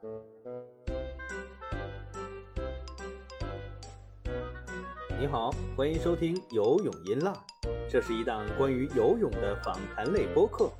[0.00, 0.06] 你
[5.26, 7.34] 好，欢迎收听《游泳音浪》，
[7.90, 10.70] 这是一档关于游泳的访谈类播客，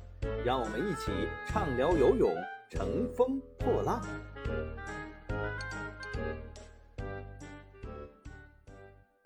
[0.45, 1.11] 让我们一起
[1.47, 2.33] 畅聊游泳，
[2.69, 4.01] 乘风破浪。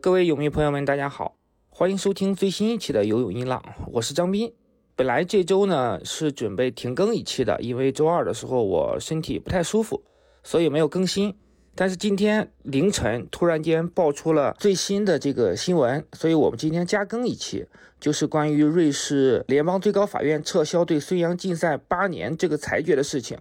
[0.01, 1.35] 各位泳迷朋友们，大家好，
[1.69, 4.55] 欢迎收听最新一期的《游泳音浪》，我是张斌。
[4.95, 10.03] 本来这周呢是准备停更一期的，因为周二的时候我身体不太舒服，
[10.43, 11.35] 所以没有更新。
[11.73, 17.65] 但是今天凌晨突然间爆出了最新的这个新闻，所以我们今天加更一期，
[17.99, 23.39] 就是关于瑞士联邦最高法院撤销对孙杨禁赛八年这个裁决的事情。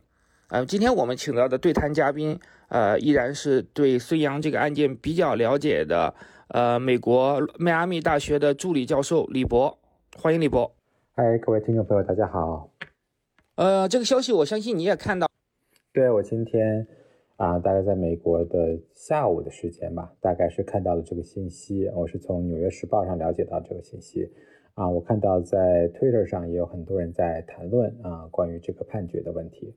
[0.49, 6.15] 呃，今天我们请到的对谈嘉宾，呃，依然是对孙杨这个案件比较了解的，
[6.49, 9.79] 呃，美国迈阿密大学的助理教授李博，
[10.17, 10.75] 欢迎李博。
[11.15, 12.71] 嗨，各位听众朋友，大家好。
[13.57, 15.29] 呃，这个消息我相信你也看到。
[15.93, 16.87] 对我今天。
[17.37, 21.87] 啊，大概在美国的下午的时间吧，大概是看到了这个信息。
[21.95, 24.33] 我是从《纽约时报》上了解到这个信息。
[24.73, 29.75] 啊，我看到在 Twitter 上也有很多人在谈论啊，关于这个判决的问题。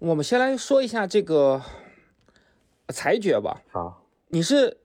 [0.00, 1.62] 我们先来说一下这个
[2.88, 3.62] 裁决吧。
[3.68, 4.78] 好，你是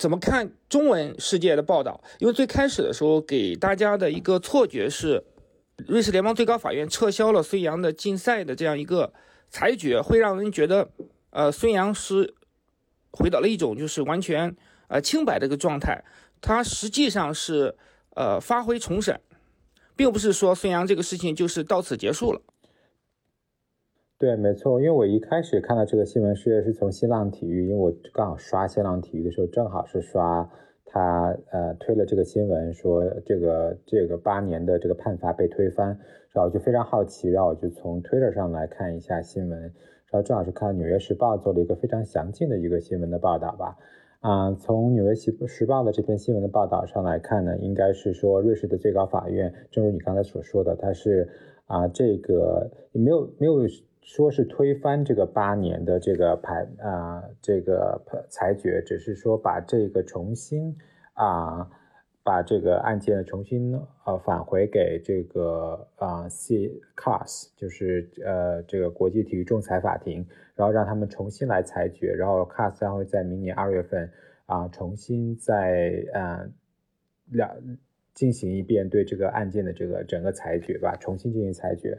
[0.00, 2.02] 怎么看中文世界的报道？
[2.20, 5.22] 因为最开始的时候给大家的一个错觉是，
[5.86, 9.12] 瑞士联邦最高法院撤销了孙杨的禁赛的这样一个。
[9.50, 10.88] 裁决会让人觉得，
[11.30, 12.34] 呃，孙杨是
[13.10, 14.56] 回到了一种就是完全
[14.86, 16.02] 呃清白的一个状态。
[16.40, 17.76] 他实际上是
[18.14, 19.20] 呃发挥重审，
[19.96, 22.40] 并不是说孙杨这个事情就是到此结束了。
[24.20, 30.46] 对，没错，因为我一开始看到这个新闻是是从新浪体育，因为我刚好刷新浪体育的时候，正好是刷
[30.84, 35.98] 他呃推了这个新闻，说这个这个八年的这个判罚被推翻。
[36.32, 39.72] 然后我就非常好奇，然后我就从 Twitter 上来看一下新闻，然
[40.12, 43.78] 后正好是看《纽约时报》做了一个非常详尽的一个新闻的报道吧。
[44.20, 51.26] 啊，从《纽约时时报》的这篇新闻的报道上来看呢，应该是说瑞士的最高法院，正如你刚才所说的，它是
[51.64, 53.66] 啊这个没有没有
[54.02, 60.76] 说是推翻这个八年的这个判啊这个裁决，只是说把这个重新
[61.14, 61.70] 啊。
[62.22, 63.74] 把这个案件重新
[64.04, 74.12] 呃返回给这个啊 C CAS，就是呃这个国际体育仲裁法庭，然后让他们重新来裁决，然后 CAS 将会在明年二月份
[74.44, 76.46] 啊重新再呃
[77.30, 77.50] 两
[78.12, 81.98] 进行一遍对这个案件的这个整个裁决吧，重新进行裁决。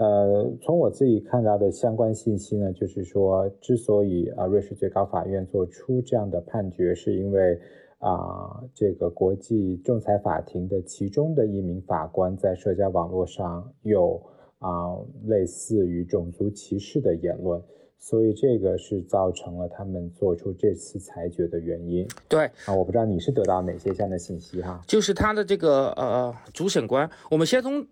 [0.00, 7.60] 呃，从我自己看到的相关信息呢，就是说，之所以啊瑞士最高法院做出这样的判决，是因为。
[8.02, 14.18] 啊，这个国际仲裁法庭的其中的一名法官在社交网络上有
[14.58, 14.96] 啊
[15.26, 17.62] 类似于种族歧视的言论，
[17.98, 22.08] 所以这个是造成了他们做出这次裁决的原因。
[22.26, 24.80] 对啊，我不知道你是得到哪些这样的信息哈？
[24.86, 27.86] 就是他的这个呃主审官，我们先从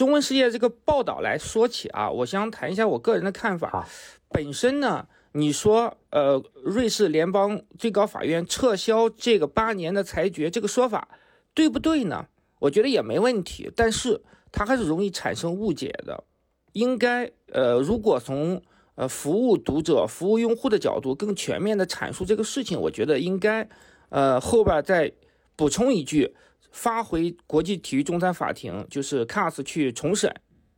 [0.00, 3.86] 中文世界这个报道来说起啊，我想谈一下我个人的看法。
[4.30, 5.06] 本身呢。
[5.32, 11.06] 你说，呃，瑞士联邦最高法院撤销这个八年的裁决，这个说法
[11.54, 12.26] 对不对呢？
[12.58, 16.24] 我觉得也没问题，但是它还是容易产生误解的。
[16.72, 18.60] 应该，呃，如果从
[18.96, 23.68] 呃服务读者、服务用户的角度，更全面的阐述这个事情，我觉得应该，
[24.08, 25.12] 呃，后边再
[25.54, 26.34] 补充一句，
[26.70, 30.34] 发回国际体育仲裁法庭，就是 CAS 去重审，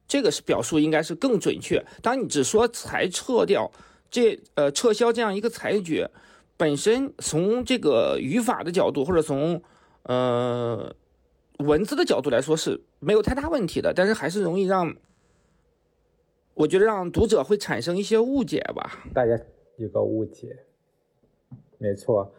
[0.06, 1.84] 这个是表述应该是更准确。
[2.00, 3.70] 当你只说裁撤掉。
[4.14, 6.10] 这呃，撤销这样一个裁决，
[6.58, 9.62] 本身从这个语法的角度，或者从
[10.02, 10.94] 呃
[11.60, 14.94] 文字的角度来说是没有太大问题的，但是还是容易让
[16.52, 19.02] 我觉得让读者会产生一些误解吧。
[19.14, 19.32] 大家
[19.78, 20.58] 有个误解，
[21.78, 22.30] 没错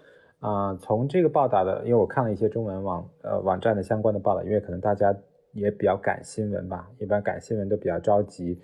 [0.44, 0.76] 啊。
[0.76, 5.16] 从这个报道的，因为我看了一些中文网呃网站的相关的报道，因为可能大家
[5.54, 8.60] 也比较赶新闻吧，一般赶新闻都比较着急。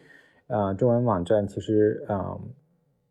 [0.47, 2.39] 啊，中文网站其实嗯。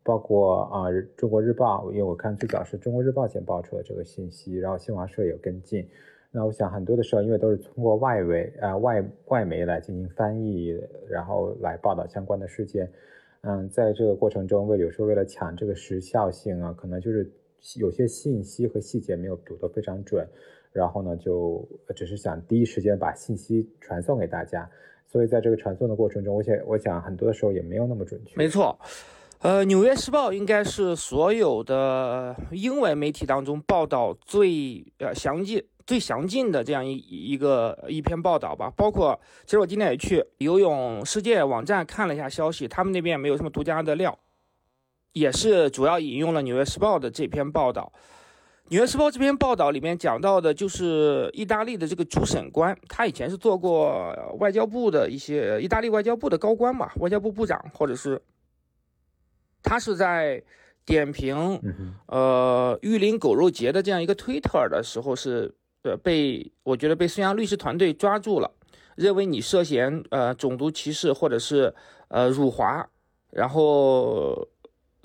[0.01, 5.87] 包括啊，《中国日报》，因为我看最早是中国日报先报出了这个信息，然后新华社有跟进。
[6.31, 10.75] 那我想很多的时候，因为都是通过外围啊外外媒来进行翻译，
[11.07, 12.89] 然后来报道相关的事件。
[13.41, 17.29] 嗯，在这个过程中，为有时候为了抢这个时效性啊，可能就是
[17.75, 20.27] 有些信息和细节没有读得非常准，
[20.71, 24.69] 然后呢，就只是想第一时间把信息传送给大家。
[25.07, 28.35] 所以在这个传送的过程中，我想我想很多的时候也没有那么准确。
[28.35, 28.77] 没错。
[29.39, 38.69] 呃，《纽约时报》应该是所有的英文媒体当中报道最呃详尽、最详尽的这样一一个一篇报道吧。
[38.75, 44.19] 包括其实我今天也去游泳世界网站看了一下消息，他们那边没有什么独家的料，
[45.13, 47.91] 也是主要引用了《纽约时报》的这篇报道。
[48.71, 58.21] 《纽约时报》这篇报道里面讲到的，就是意大利的这个主审官，他以前是做过外交部的一些意大利外交部的高官嘛，外交部部长，或者是
[59.63, 60.43] 他是在
[60.85, 61.59] 点评
[62.05, 65.51] 呃玉林狗肉节的这样一个推特的时候，是
[65.81, 68.51] 呃被我觉得被孙杨律师团队抓住了，
[68.95, 71.73] 认为你涉嫌呃种族歧视或者是
[72.09, 72.87] 呃辱华，
[73.31, 74.47] 然后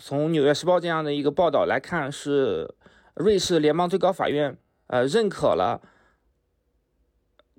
[0.06, 2.74] 从《纽约时报》这样的一个报道来看是。
[3.14, 4.58] 瑞士联邦最高法院，
[4.88, 5.80] 呃，认可了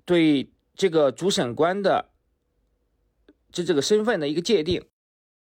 [0.04, 2.10] 对这个主审官的
[3.50, 4.84] 这这个身份的一个界定。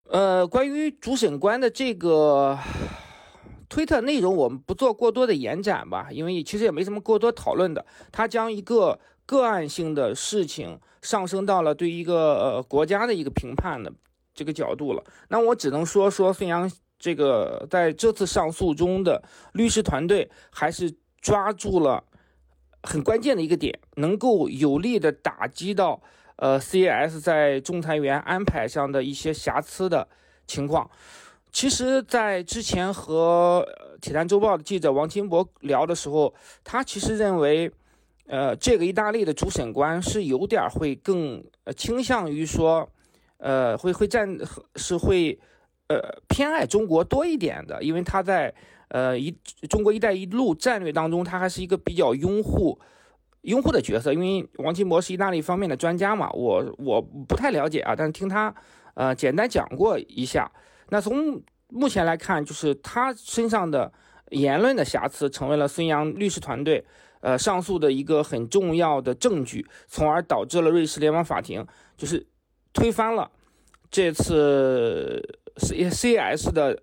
[0.08, 2.58] 呃，关于主审官的这个
[3.68, 7.86] 推特内容，我们不做过多的延展吧，因为其实也没什么过多讨论的。
[8.10, 13.92] 他将一个个案性的事情上升到了对一个呃国家的一个评判的
[14.34, 15.04] 这个角度了。
[15.28, 16.70] 那我只能说说孙杨。
[17.00, 19.22] 这个在这次上诉中的
[19.54, 22.04] 律师团队还是抓住了
[22.82, 26.00] 很关键的一个点，能够有力的打击到
[26.36, 30.06] 呃 CAS 在仲裁员安排上的一些瑕疵的
[30.46, 30.90] 情况。
[31.50, 33.66] 其实，在之前和
[34.00, 37.72] 《铁蛋周报》的记者王金博聊的时候，他其实认为，
[38.26, 41.42] 呃，这个意大利的主审官是有点会更
[41.76, 42.88] 倾向于说，
[43.38, 44.38] 呃，会会站
[44.76, 45.40] 是会。
[45.90, 48.54] 呃，偏爱中国多一点的，因为他在
[48.90, 49.28] 呃一
[49.68, 52.78] 中国“一带一路”战略当中，他还是一个比较拥护
[53.40, 54.12] 拥护的角色。
[54.12, 58.54] 因为王金博是意大利方面的专家嘛，我我不太了解啊，但是听他
[58.94, 60.48] 呃简单讲过一下。
[60.90, 63.92] 那从目前来看，就是他身上的
[64.28, 66.84] 言论的瑕疵，成为了孙杨律师团队
[67.20, 71.66] 呃上诉的一个很重要的证据，从而导致了瑞士联邦法庭
[71.96, 72.24] 就是
[72.72, 73.28] 推翻了
[73.90, 75.39] 这次。
[75.60, 76.82] C C S 的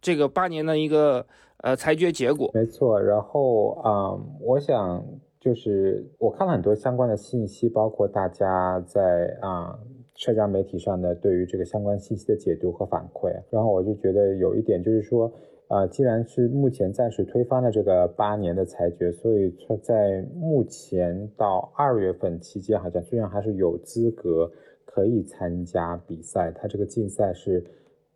[0.00, 1.26] 这个八年的一个
[1.58, 3.00] 呃裁决结果，没错。
[3.02, 5.04] 然后啊，我想
[5.40, 9.76] 就是我看了很多相关的信息，包括大家在啊
[10.14, 13.30] 社交媒体上的对于这个相关信息的解读和反馈。
[13.50, 15.32] 然后我就觉得有一点就是说，
[15.68, 24.50] 啊，既然是目前暂时推翻了这个八年的裁决，所以他在目前到二月份期间，好像虽然还是有资格
[24.84, 27.64] 可以参加比赛，他这个竞赛是。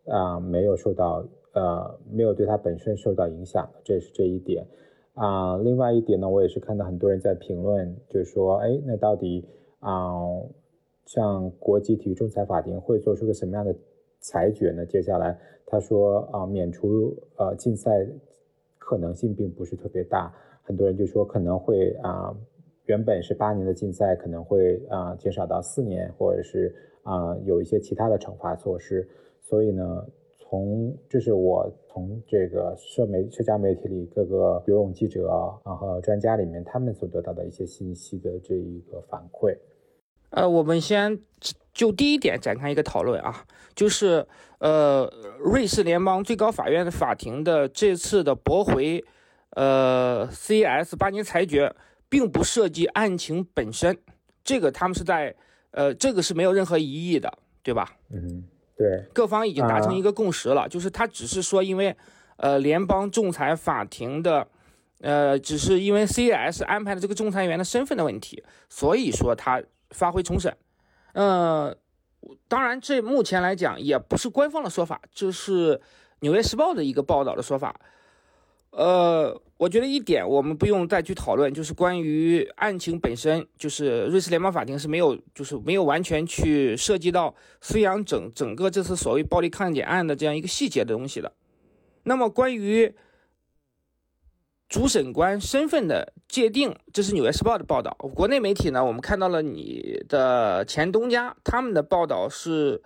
[0.07, 4.65] 啊，没有受到呃，没有对他本身受到影响，这是这一点
[5.13, 5.57] 啊。
[5.57, 9.45] 另外一点呢，我也是看到很多人在评论，就是说，哎，那到底
[9.79, 10.13] 啊，
[11.05, 13.75] 像国际体育仲裁法庭会做出个什么样的
[14.21, 14.85] 裁决呢？
[14.85, 18.07] 接下来他说啊，免除呃竞赛
[18.77, 20.33] 可能性并不是特别大，
[20.63, 22.33] 很多人就说可能会啊，
[22.85, 29.05] 原本是八年的竞赛可能会啊减少到四年，或者是啊有一些其他的惩罚措施。
[29.41, 30.05] 所以呢，
[30.39, 35.27] 从这是我从这个社媒社交媒体里各个游泳记者
[35.65, 39.57] 然后专家里面他们所得到的一些信息的这一个反馈。
[40.29, 41.19] 呃，我们先
[41.73, 43.45] 就第一点展开一个讨论啊，
[43.75, 44.25] 就是
[44.59, 49.03] 呃，瑞士联邦最高法院的法庭的这次的驳回
[49.49, 51.75] 呃 CS 八年裁决，
[52.07, 53.97] 并不涉及案情本身，
[54.45, 55.35] 这个他们是在
[55.71, 57.97] 呃，这个是没有任何疑义的，对吧？
[58.09, 58.45] 嗯。
[58.81, 61.95] 对，各方已经达成一个共识了，就是他只是说，因为，
[62.37, 64.47] 呃，联邦仲裁法庭的，
[65.01, 69.61] 呃，只是因为 CS 安排的这个仲裁员的身份的问题，所以说他
[69.91, 70.57] 发回重审。
[71.13, 71.77] 呃，
[72.47, 75.75] 当然，这目前来讲也不是官方的说法，这是
[76.21, 77.79] 《纽约时报》的一个报道的说法。
[78.71, 91.33] 呃，我觉得一点我们不用再去讨论，就是关于案情本身，就是瑞士联邦法庭是没有，就是没有完全去涉及到孙杨整整个这次所谓暴力抗检案的这样一个细节的东西的。
[92.03, 92.95] 那么关于
[94.69, 97.91] 主审官身份的界定，这是纽约时报的报道。
[98.15, 102.81] 国内媒体呢，我们看到了你的前东家他们的报道是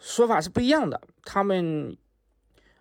[0.00, 1.00] 说法是不一样的。
[1.24, 1.96] 他们，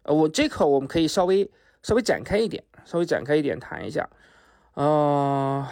[0.04, 1.50] 呃，我这块我们可以稍微。
[1.88, 4.10] 稍微展开一点，稍微展开一点谈一下，
[4.74, 5.66] 呃，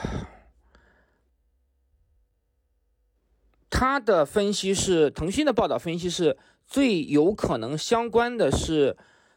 [3.70, 8.96] 他的分析是，腾讯的报道分析是最有可能相关的是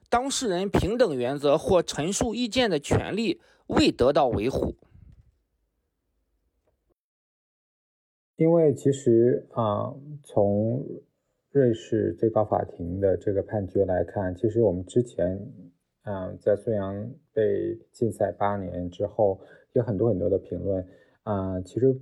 [0.09, 4.77] 当事人平等原则或陈述意见的权利未得到维护。
[8.37, 9.93] 因为其实啊，
[10.23, 10.87] 从
[11.51, 15.53] 瑞士最高法庭的这个判决来看，其实我们之前。
[16.09, 19.39] 嗯，在孙杨被禁赛八年之后，
[19.75, 20.83] 有很多很多的评论
[21.23, 21.95] 啊，其实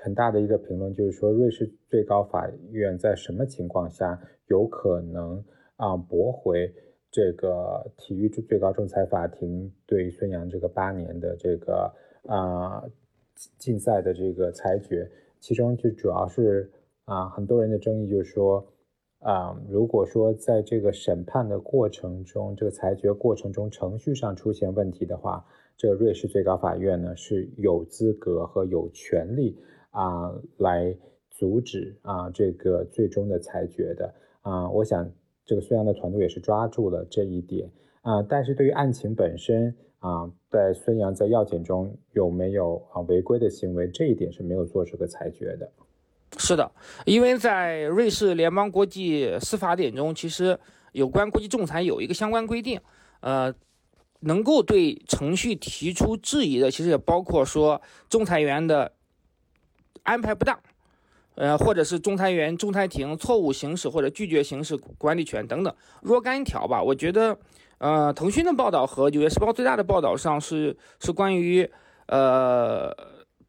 [0.00, 5.44] 很大的一个评论就是说，瑞士最高法院在什么情况下有可能
[5.76, 6.72] 啊驳回
[7.10, 11.94] 这个体育最高仲裁法庭对孙杨这个八年的这个
[12.26, 12.82] 啊
[13.58, 15.06] 禁赛的这个裁决？
[15.40, 16.70] 其中就主要是
[17.04, 18.66] 啊，很多人的争议就是说。
[19.22, 25.44] 啊，如果说在这个审判的过程中，这个裁决过程中程序上出现问题的话，
[25.76, 29.56] 这个瑞士最高法院呢是有资格和有权利
[29.90, 30.96] 啊来
[31.30, 34.68] 阻止啊这个最终的裁决的啊。
[34.70, 35.08] 我想
[35.44, 38.22] 这个孙杨的团队也是抓住了这一点啊。
[38.22, 45.70] 但是对于案情本身啊，在孙杨在药检中有没有啊违规的行为，这一点是没有做出个裁决的。
[46.38, 46.72] 是的，
[47.04, 50.58] 因为在瑞士联邦国际司法典中，其实
[50.92, 52.80] 有关国际仲裁有一个相关规定，
[53.20, 53.54] 呃，
[54.20, 58.92] 能够对程序提出质疑的，其实也包括说仲裁员的
[60.04, 60.58] 安排不当，
[61.34, 66.82] 呃，或者是仲裁员、仲裁庭错误行使或者拒绝行使管理权等等若干条吧。
[66.82, 67.38] 我觉得，
[67.76, 71.70] 呃，腾讯的报道和《纽约时报》最大的报道上是是关于
[72.06, 72.90] 呃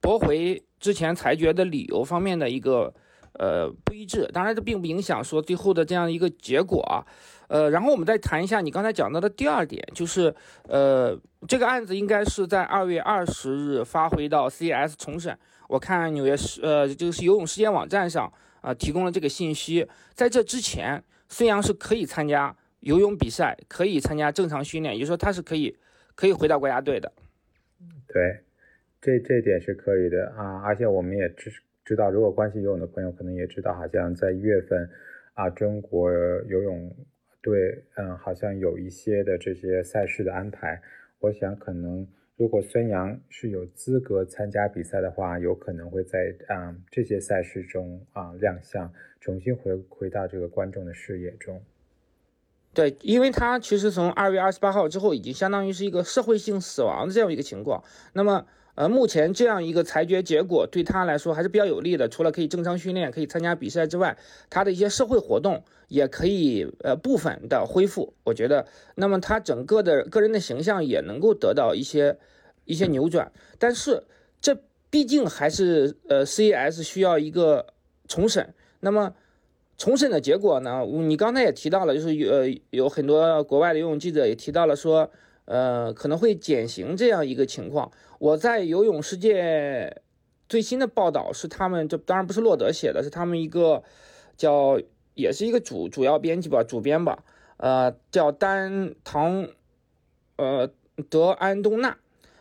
[0.01, 0.61] 驳回。
[0.83, 2.93] 之前裁决的理由方面的一个
[3.39, 6.99] 呃不一致，当然这并不影响说最后的这样一个结果啊，
[7.47, 10.35] 呃，然后我们再谈一下你刚才讲到的第二点，就是
[10.67, 25.77] 呃这个案子应该是在二月二十日发回到 CS 重审，我看纽约市呃就是游泳时间网站上啊提供了这个信息，在这之前孙杨是可以参加游泳比赛，可以参加正常训练，也就是说他是可以
[26.13, 27.09] 可以回到国家队的，
[28.05, 28.43] 对。
[29.03, 31.51] 这这点是可以的啊，而且我们也知
[31.83, 34.89] 知道，如果关心游泳的朋友可能也知道，好像在一月份
[35.33, 36.09] 啊，中国
[36.47, 36.89] 游泳
[37.41, 40.81] 队嗯，好像有一些的这些赛事的安排。
[41.19, 42.07] 我想可能
[42.37, 51.61] 如果孙杨是有资格参加比赛的话，有可能会在啊这些赛事中啊亮相，重新回回到这个观众的视野中。
[52.73, 57.83] 对，因为他其实从二月二十八号之后，已经相当于是一个社会性死亡的这样一个情况。
[58.13, 58.47] 那么。
[58.75, 62.09] 呃，目前这样一个裁决结果对他来说还是比较有利的。
[62.09, 64.17] 除了可以正常训练、可以参加比赛之外，
[64.49, 68.13] 他的一些社会活动也可以呃部分的恢复。
[68.23, 68.65] 我觉得，
[68.95, 72.17] 那么他整个的个人的形象也能够得到一些
[72.65, 73.31] 一些扭转。
[73.59, 74.03] 但是
[74.41, 74.57] 这
[74.89, 77.67] 毕竟还是呃 C S 需要一个
[78.07, 78.55] 重审。
[78.79, 79.13] 那么
[79.77, 80.83] 重审的结果呢？
[80.87, 85.11] 你刚才也提到了，就是有呃有很多国外的游泳记者也提到了说。
[85.45, 87.91] 呃，可能会减刑这样一个情况。
[88.19, 90.01] 我在游泳世界
[90.47, 93.83] 最新的报道是，他们这当然不是洛德写的，是他们一个
[94.37, 94.79] 叫
[95.13, 97.23] 也是一个主主要编辑吧，主编吧，
[97.57, 99.47] 呃，叫丹唐，
[100.37, 100.69] 呃，
[101.09, 101.97] 德安东纳，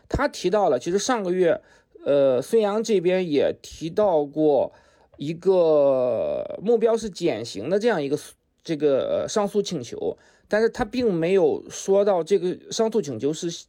[0.07, 1.61] 他提到了，其实上个月，
[2.05, 4.71] 呃，孙杨这边也提到过
[5.17, 8.17] 一个目标是减刑的这样一个
[8.63, 10.17] 这个上诉请求。
[10.47, 13.65] 但是他并没有说到这个上诉请求是，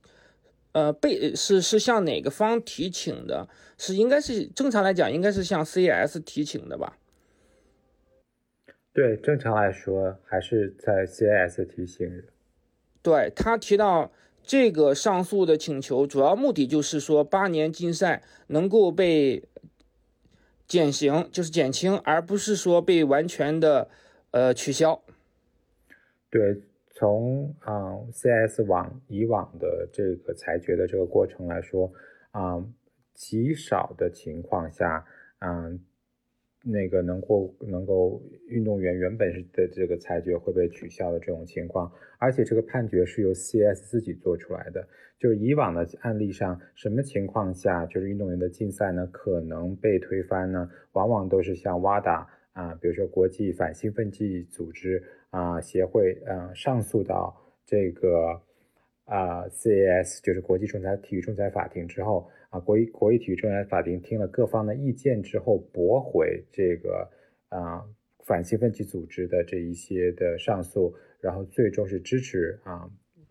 [0.72, 3.48] 呃，被是是向哪个方提请的？
[3.76, 6.98] 是应该是正常来讲，应该是向 CS 提请的吧？
[8.92, 12.22] 对，正常来说还是在 CS 提请。
[13.02, 14.12] 对他提到
[14.42, 19.42] 这个上诉的请求，主要目的就是说八年禁赛能够被
[20.68, 23.88] 减刑，就是减轻，而不是说被完全的
[24.30, 25.02] 呃取消。
[26.34, 26.60] 对。
[26.96, 31.92] 从啊，CS 往以往的这个裁决的这个过程来说，
[32.30, 32.64] 啊，
[33.14, 35.04] 极少的情况下，
[35.40, 35.80] 嗯，
[36.62, 44.86] 那个能够能够运动员原本是的这个裁决会被取消的这种情况，而且这个判决是由 CS 自己做出来的。
[45.18, 50.70] 就是以往的案例上，什么情况下就是运动员的禁赛呢可能被推翻呢？
[50.92, 55.02] 往往都是像 WADA 啊，比如说国际反兴奋剂组织。
[55.34, 57.34] 啊，协会啊上诉到
[57.66, 58.40] 这个
[59.04, 67.10] 啊 CAS，就是国际仲裁体育仲裁法庭之后啊，国际国际体育仲裁法庭听了各方的意见之后，驳回这个
[67.48, 67.82] 啊
[68.24, 72.88] 反兴奋剂组织的这一些的上诉，然后最终是支持啊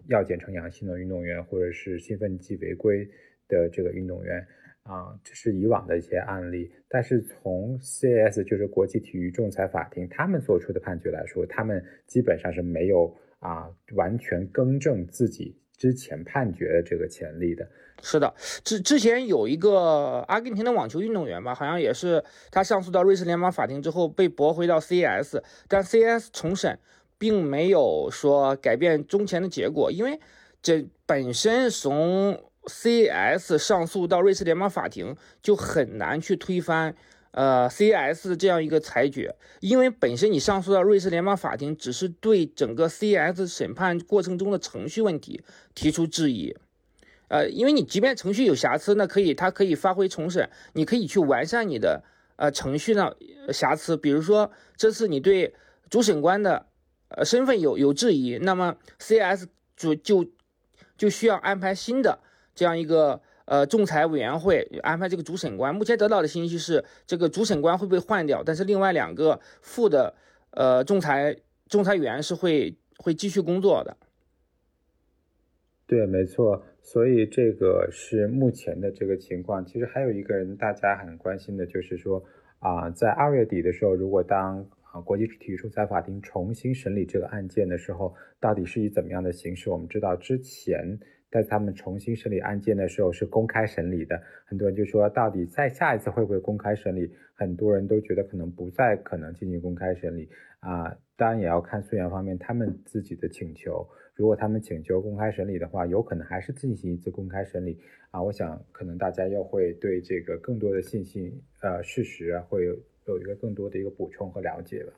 [0.07, 3.09] 药检呈阳性的运动员或者是兴奋剂违规
[3.47, 4.45] 的这个运动员。
[4.83, 17.65] 啊，这是以往的一些案例，但是从 CS 就是国际体育仲裁法庭他们做出的判决来说，他们基本上是没有啊完全更正自己之前判决的这个潜力的。
[18.01, 18.33] 是的，
[18.65, 22.21] 之之前有一个阿根廷的网球运动员吧，好像也是
[22.51, 26.77] 他上诉到瑞士联邦法庭之后被驳回到 CS，但 CS 重审
[27.17, 30.19] 并没有说改变中前的结果，因为
[30.61, 32.37] 这本身从
[32.67, 36.95] C.S 上诉到瑞士联邦法庭，就很难去推翻
[37.31, 45.43] 呃，C.S 这样一个裁决，因为本身你上诉到瑞士联邦法庭，只是对整个 C.S 审判过程中的程序问题
[45.73, 46.55] 提出质疑。
[47.29, 52.03] 呃，因为你即便程序有瑕疵，那可以，它可以发挥重审，你可以去完善你的
[52.35, 53.11] 呃程序呢
[53.51, 53.97] 瑕疵。
[53.97, 55.55] 比如说这次你对
[55.89, 56.67] 主审官的
[57.07, 60.29] 呃身份有有质疑，那么 CS 主就
[60.95, 62.19] 就需要安排新的
[62.53, 65.73] 这样一个呃仲裁委员会安排这个主审官。
[65.73, 70.13] 目前得到的信息是这个主审官会被换掉，但是另外两个副的
[70.51, 71.35] 呃仲裁
[71.67, 73.97] 仲裁员是会会继续工作的。
[75.85, 76.63] 对，没错。
[76.81, 79.65] 所以这个是目前的这个情况。
[79.65, 82.23] 其实还有一个人，大家很关心的就是说，
[82.59, 89.69] 啊，在二月底的时候，如果当啊国际体育仲裁法庭重新审理这个案件的时候，到底是以怎么样的形式？
[89.69, 90.99] 我们知道之前
[91.33, 97.11] 在他们重新审理案件的时候是公开审理的，很多人就说，到底在下一次会不会公开审理？
[97.33, 100.95] 很多人都觉得可能不再可能进行公开审理啊。
[101.15, 103.87] 当然也要看诉讼方面他们自己的请求。
[104.13, 107.79] 如果他们请求公开审理的话，有可能还是进行一次公开审理
[108.11, 108.21] 啊。
[108.21, 112.75] 我想可能大家又会对这个更多的信息呃事实啊，会有
[113.07, 114.93] 有一个更多的一个补充和了解了。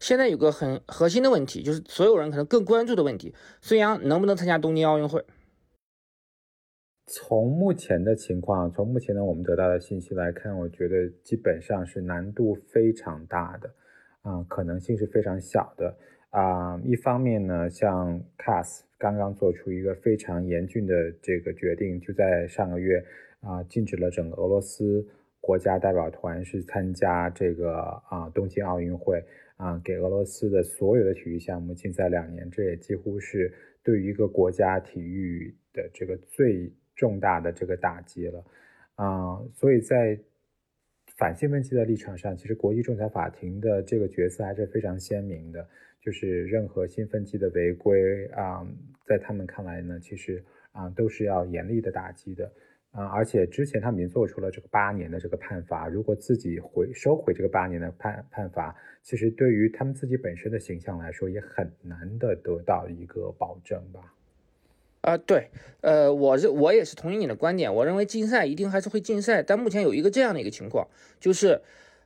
[0.00, 5.24] 现在有个很核心的问题，就是所有人可能更关注的问题：孙杨能不能参加东京奥运会？
[7.06, 13.74] 从目前的情况，从目前的我们得到的信息来看，我觉得基本上是难度非常大的
[14.22, 15.96] 啊，可能性是非常小的。
[16.30, 23.04] 啊，一方面呢，像 CAS 刚刚做出一个非常严峻的这个决定，就在上个月
[23.40, 25.06] 啊，禁止了整个俄罗斯
[25.40, 27.74] 国家代表团是参加这个
[28.08, 29.22] 啊东京奥运会
[29.56, 38.44] 啊，给俄罗斯的所有的体育项目禁赛两年，这也几乎是对于一个国家体育的这个最重大的这个打击了
[38.94, 40.16] 啊，所以在
[41.16, 45.66] 反兴奋剂的立场上，其实国际仲裁法庭的这个角色还是非常鲜明的。
[46.00, 48.64] 就是任何兴奋剂的违规啊，
[49.04, 52.52] 在他们看来呢，其实啊都是要严厉的打击的
[52.92, 53.06] 啊。
[53.06, 64.14] 而且之前他们已经做出了这个八年的这个判罚，如果自己回收回这个八年的判判罚，其实对于他们自己本身的形象来说，也很难的得到一个保证吧。
[65.02, 65.50] 啊，对，
[65.82, 70.88] 呃，我是我也是同意你的观点，我认为禁赛一定还是会禁赛，但目前有一个这样的一个情况，
[71.20, 71.60] 就是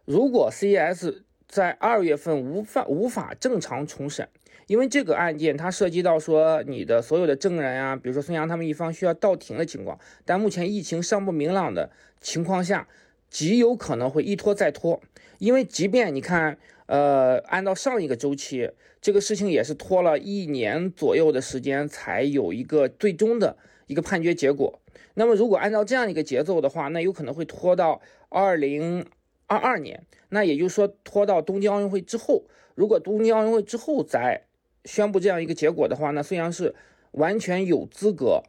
[0.04, 1.22] 如果 CES。
[1.48, 4.28] 在二月份无法无法正常重审，
[4.66, 11.88] 因为这个案件它涉及到说你的所有的证人啊，比如说孙杨他们一方需要到庭的情况，但目前疫情尚不明朗的
[12.20, 12.88] 情况下，
[13.30, 15.00] 极有可能会一拖再拖。
[15.38, 18.72] 因为即便你看，呃，按照上一个周期，
[19.06, 24.80] 这个事情也是拖了一年左右的时间才有一个最终的一个判决结果。
[25.14, 29.06] 那么如果按照这样一个节奏的话，那有可能会拖到二零。
[29.46, 34.42] 二二年，那也就是说拖到东京奥运会之后，如果东京奥运会之后再
[34.84, 36.74] 宣布这样一个结果的话，那孙杨是
[37.12, 38.42] 完全有资格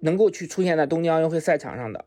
[0.00, 2.04] 能够去出现在东京奥运会赛场上的。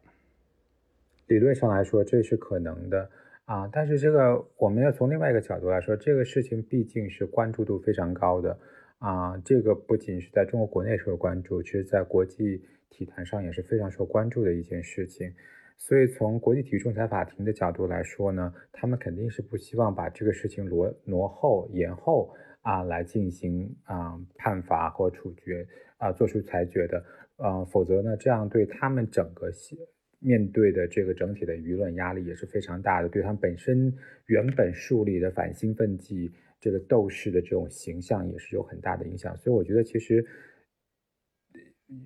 [1.28, 3.10] 理论上来说，这是可能的
[3.52, 3.70] 啊。
[3.72, 8.58] 但是这个我们要从另外一个角度来说，这个事情毕竟是关注度非常高的
[9.00, 9.38] 啊。
[9.44, 15.34] 这个不仅是在中国国内受关注，其实在国际体坛上也是非常受关注的一件事情。
[15.78, 27.04] 所以从国际体育仲裁法庭的角度来说呢，他们肯定是不希望把这个事情挪挪后、延后啊来进行啊判罚或处决啊做出裁决的，
[27.38, 29.76] 呃，否则呢，这样对他们整个系
[30.22, 33.94] 面对的这个整体的舆论压力也是非常大的，对他们本身
[34.28, 36.32] 原本树立的反兴奋剂
[36.62, 39.38] 这个斗士的这种形象也是有很大的影响。
[39.38, 40.26] 所以我觉得其实。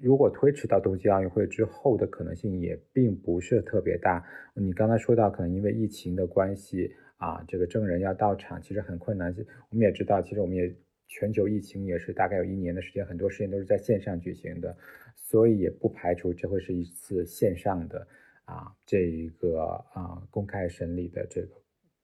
[0.01, 4.25] 如果推迟到冬季奥运会之后的可能性也并不是特别大。
[4.56, 9.32] 你刚才说到，可能因为疫情的关系啊，这个证人要到场，其实很困难。
[9.69, 10.75] 我们也知道，其实我们也
[11.08, 14.76] 全球疫情也是大概有一年的时间，很多事情都是在线上举行的，
[15.15, 18.08] 所以也不排除这会是一次线上的
[18.46, 21.48] 啊这一个啊公开审理的这个。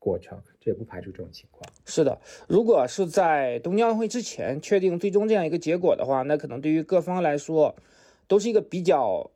[0.04, 1.64] 过程，这也不排除这种情况。
[1.86, 7.76] 是的，如果是在东京奥运会之前确定最终这样一个结果的话，那可能对于各方来说
[8.28, 9.30] 都是一个比较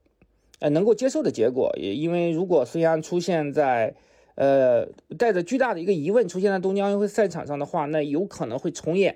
[0.58, 1.71] 呃能够接受的结果。
[1.78, 3.93] 也因为如果孙杨出现在
[4.34, 4.88] 呃
[5.19, 9.15] 带着巨大的一个疑问出现在东京奥运会赛场上的话，那有可能会重演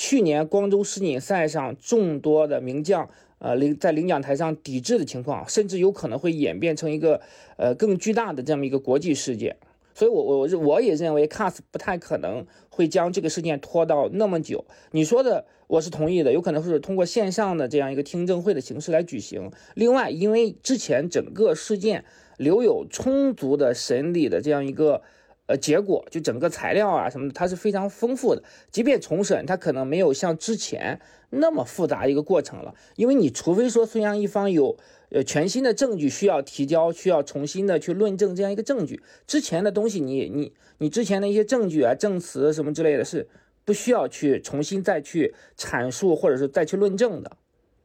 [0.00, 7.20] 去年光州世锦赛上众多的名将呃领在领奖台上抵制的情况，甚至有可能会演变成一个
[7.56, 9.56] 呃更巨大的这么一个国际事件。
[9.94, 14.64] 所以我我我也认为 CAS 不太可能会将这个事件拖到那么久。
[14.92, 19.50] 你说的我是同意的，有可能是通过线上的这样一个听证会的形式来举行。
[19.74, 22.04] 另外，因为之前整个事件
[22.36, 25.02] 留有充足的审理的这样一个。
[25.48, 28.42] 呃，结果就整个材料啊什么的，它是非常丰富的。
[28.70, 32.74] 即便重审，它可能没有像之前那么复杂一个过程了。
[32.96, 34.76] 因为你除非说孙杨一方有
[35.08, 43.26] 呃全新的证据需要提交，需要重新的去论证这样一个证据，之前的东西你你你之前的一些证据啊、证词什么之类的，是
[43.64, 47.38] 不需要去重新再去阐述或者是再去论证的，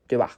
[0.06, 0.38] 对吧？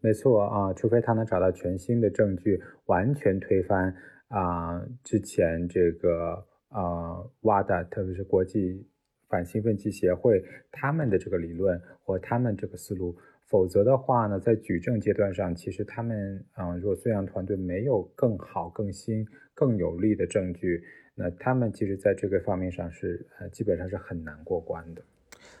[0.00, 3.96] 没错啊，除非他能找到全新的证据，完全推翻。
[4.28, 8.84] 啊，之前这个啊，WADA，特别是国际
[9.28, 20.82] 反兴奋剂协会，他们的这个理论或他们这个思路，否则的话呢，在举证阶段上，其实他们啊，如果孙杨团队没有更好、更新、更有力的证据，
[21.14, 25.02] 那他们其实在这个方面上是呃，基本上是很难过关的。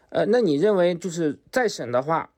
[0.08, 2.28] 呃，那你认为就是再审的话，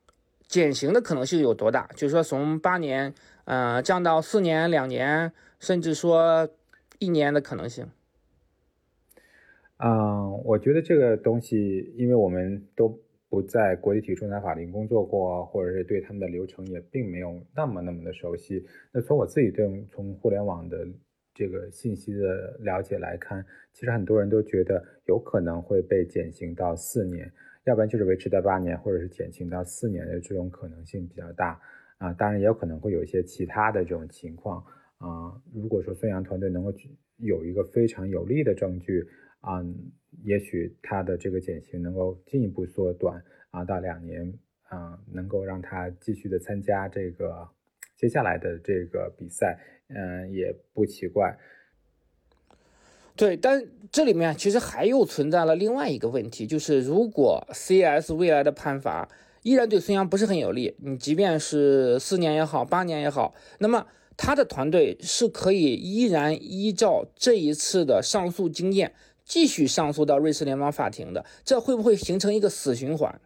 [0.47, 1.87] 减刑的可能性有多大？
[1.95, 3.11] 就是说从八年，
[3.45, 5.33] 呃，降到四年、两年。
[5.59, 6.49] 甚至说
[6.97, 7.87] 一年的可能性。
[9.77, 18.65] 嗯，我觉得这个东西，因为我们都不在国际体育仲裁法庭工作过，或者是对他们的流程也并没有那么那么的熟悉。
[18.91, 20.85] 那从我自己对从互联网的
[21.33, 27.31] 这个信息的了解来看，其实很多人都觉得有可能会被减刑到四年，
[27.63, 31.57] 要不然就是维持在八年，或者是减刑到四年的这种可能性比较大。
[31.99, 34.61] 啊，当然也有可能会有一些其他的这种情况。
[34.99, 36.71] 啊，如果说孙杨团队能够
[37.17, 39.07] 有一个非常有力的证据
[39.39, 39.63] 啊，
[40.23, 44.33] 也许他的这个减刑能够进一步缩短啊，到两年
[44.63, 47.47] 啊，能够让他继续的参加这个
[47.97, 49.57] 接下来的这个比赛，
[49.87, 51.37] 嗯，也不奇怪。
[53.15, 59.07] 对，但这里面其实还又存在了另外一个问题，就是如果 CS 未来的判罚
[59.43, 63.87] 依然对孙杨不是很有利，你即便是四年也好，八年也好，那么。
[64.21, 73.21] 他的团队是可以依然依照这一次的上诉经验继续上诉到瑞士联邦法庭的，这会不会形成一个死循环？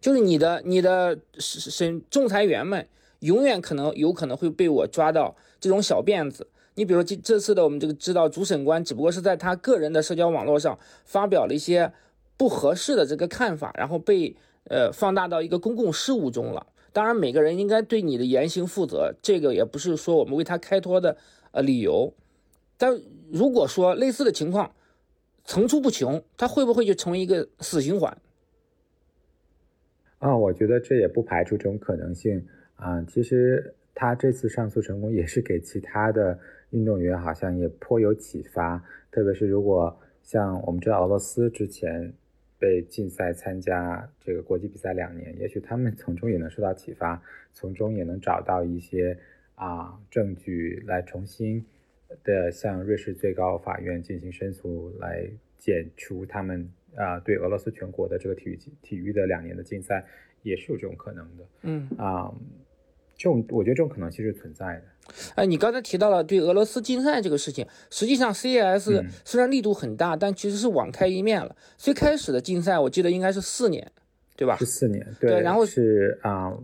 [0.00, 2.86] 就是你的你的审审仲裁员们
[3.18, 6.46] 永远可能有可能会被我抓到这种小辫子。
[6.74, 11.92] 你比如说这这次的我们这个知道主审官只不过是在他个人的社交网络上发表了一些
[12.36, 14.36] 不合适的这个看法，然后被
[14.68, 16.68] 呃放大到一个公共事务中了。
[16.92, 21.16] 当然，每个人应该对你的言行负责，这个也不是说我们为他开脱的
[21.52, 22.12] 呃理由。
[22.76, 23.00] 但
[23.30, 24.72] 如果说类似的情况
[25.44, 28.16] 层出不穷，他会不会就成为一个死循环？
[30.18, 32.44] 啊，我觉得这也不排除这种可能性
[32.76, 33.02] 啊。
[33.04, 36.38] 其实他这次上诉成功，也是给其他的
[36.70, 42.14] 运动员好像也颇有启发，特别是如果像我们知道俄罗斯之前。
[42.60, 47.20] 被禁赛参加这个国际比赛两年，也许他们从中也能受到启发，
[47.52, 49.18] 从中也能找到一些
[49.54, 51.64] 啊证据来重新
[52.22, 55.26] 的向瑞士最高法院进行申诉，来
[55.58, 60.04] 解除他们啊对俄罗斯全国的这个体育体育的两年的禁赛，
[60.42, 61.44] 也是有这种可能的。
[61.62, 62.30] 嗯啊。
[63.20, 64.82] 这种我觉得这种可能性是存在的。
[65.34, 71.54] 哎，你刚才提到了对俄罗斯禁赛这个事情，实际上 CAS 虽然力度很大，但其实是网开一面了。
[71.76, 73.92] 最开始的禁赛我记得应该是四年，
[74.36, 74.56] 对吧？
[74.56, 75.38] 是四年，对。
[75.42, 76.56] 然后是啊，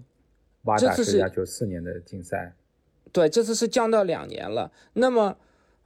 [0.78, 2.54] 这次是九四年的禁赛，
[3.12, 4.72] 对，这次是降到两年了。
[4.94, 5.36] 那么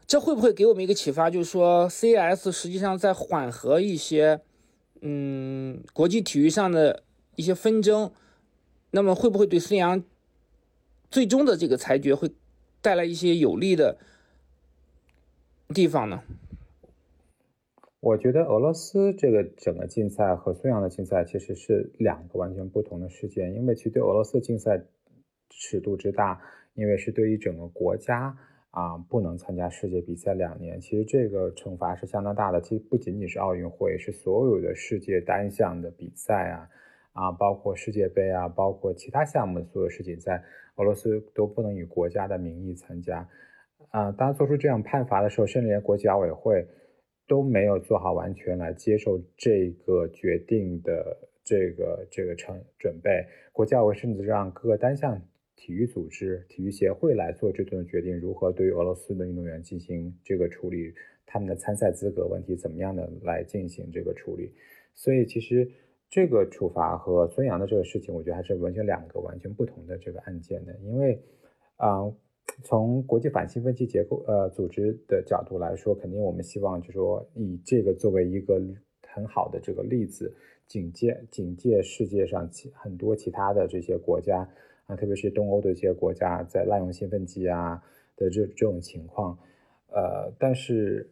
[0.07, 4.41] 这会不会给我们一个启发，就是说 CAS 实际上在缓和一些
[5.01, 7.03] 嗯国际体育上的
[7.35, 8.13] 一些纷争？
[8.93, 10.05] 那么会不会对孙杨？
[11.11, 12.31] 最终的这个裁决会
[12.81, 13.99] 带来一些有利的
[15.75, 16.23] 地方呢？
[17.99, 24.83] 我觉得俄罗斯这个整个竞赛和孙杨的竞赛其实是两个完全不同的事件，因为其实对俄罗斯竞赛
[25.51, 26.41] 尺度之大，
[26.75, 28.35] 因为是对于整个国家
[28.71, 32.61] 啊不能参加世界比赛两年，其实这个惩罚是相当大的。
[32.61, 36.69] 其实不仅仅是奥运会，是所有的世界单项的比赛啊。
[37.13, 40.43] 啊，包括世界杯啊，包括其他项目的所有事情，在
[40.77, 43.29] 俄罗斯都不能以国家的名义参加。
[43.91, 46.65] 啊，当做出这样判罚的时候，甚至连国际奥委会
[47.27, 53.27] 都没有做好完全来接受这个决定的这个这个成准备。
[53.53, 55.21] 国际奥委甚至让各个单项
[55.57, 60.95] 体育组织、体育协会来做这种决定，如何对俄罗斯的运动员进行这个处理，
[61.27, 64.55] 他们的参赛资格问题怎么样的来进行这个处理。
[64.95, 65.69] 所以其实。
[66.11, 71.23] 这个处罚和孙杨的这个事情，我觉得还是完全两个完全不同的这个案件的，因为
[71.77, 72.13] 啊，
[72.65, 78.61] 从国际反兴奋剂结构呃组织的角度来说，肯定我们希望就是说以这个作为一个
[79.07, 80.35] 很好的这个例子，
[80.67, 84.49] 警戒警戒世界上其很多其他的这些国家
[84.87, 87.81] 啊，特别是东欧的一些国家在滥用兴奋剂啊
[88.17, 89.39] 的这这种情况，
[89.87, 91.09] 呃，但是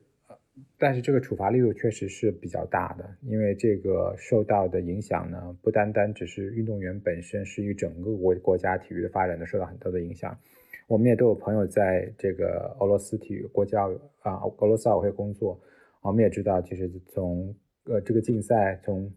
[0.78, 10.38] 但是这个处罚力度确实是比较大的，因为这个受到的影响呢，不单单只是运动员本身，是与整个国国家体育的发展都受到很多的影响。
[10.86, 13.82] 我们也都有朋友在这个俄罗斯体育国家
[14.20, 15.60] 啊，俄罗斯奥委会工作。
[16.00, 19.12] 我们也知道，其实从呃这个竞赛从